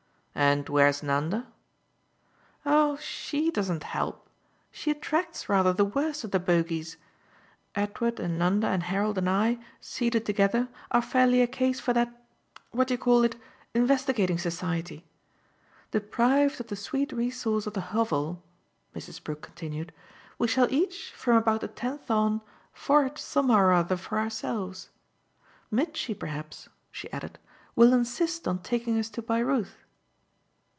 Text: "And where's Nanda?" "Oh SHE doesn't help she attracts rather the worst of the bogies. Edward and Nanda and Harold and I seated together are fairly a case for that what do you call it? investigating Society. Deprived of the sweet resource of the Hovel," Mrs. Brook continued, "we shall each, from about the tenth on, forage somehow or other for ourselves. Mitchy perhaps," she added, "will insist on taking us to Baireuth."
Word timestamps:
"And 0.33 0.67
where's 0.69 1.03
Nanda?" 1.03 1.45
"Oh 2.65 2.95
SHE 2.97 3.51
doesn't 3.51 3.83
help 3.83 4.27
she 4.71 4.89
attracts 4.89 5.47
rather 5.49 5.71
the 5.73 5.85
worst 5.85 6.23
of 6.23 6.31
the 6.31 6.39
bogies. 6.39 6.95
Edward 7.75 8.19
and 8.19 8.39
Nanda 8.39 8.67
and 8.67 8.83
Harold 8.83 9.17
and 9.17 9.29
I 9.29 9.59
seated 9.81 10.25
together 10.25 10.69
are 10.89 11.01
fairly 11.01 11.41
a 11.41 11.47
case 11.47 11.79
for 11.81 11.93
that 11.93 12.25
what 12.71 12.87
do 12.87 12.93
you 12.93 12.97
call 12.97 13.23
it? 13.23 13.35
investigating 13.75 14.39
Society. 14.39 15.05
Deprived 15.91 16.59
of 16.61 16.67
the 16.67 16.75
sweet 16.75 17.11
resource 17.11 17.67
of 17.67 17.73
the 17.73 17.91
Hovel," 17.93 18.41
Mrs. 18.95 19.23
Brook 19.23 19.41
continued, 19.43 19.93
"we 20.39 20.47
shall 20.47 20.71
each, 20.73 21.11
from 21.11 21.35
about 21.37 21.61
the 21.61 21.67
tenth 21.67 22.09
on, 22.09 22.41
forage 22.73 23.19
somehow 23.19 23.57
or 23.59 23.73
other 23.73 23.97
for 23.97 24.17
ourselves. 24.17 24.89
Mitchy 25.69 26.13
perhaps," 26.13 26.67
she 26.89 27.11
added, 27.11 27.37
"will 27.75 27.93
insist 27.93 28.47
on 28.47 28.59
taking 28.59 28.97
us 28.97 29.09
to 29.11 29.21
Baireuth." 29.21 29.75